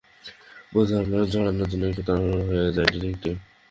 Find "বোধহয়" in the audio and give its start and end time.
0.71-0.99